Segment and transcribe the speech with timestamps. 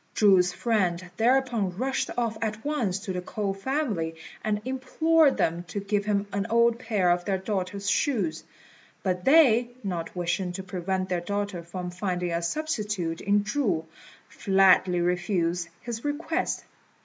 [0.15, 5.79] Chu's friend thereupon rushed off at once to the K'ou family, and implored them to
[5.79, 8.43] give him an old pair of their daughter's shoes;
[9.03, 13.85] but they, not wishing to prevent their daughter from finding a substitute in Chu,
[14.27, 16.63] flatly refused his request.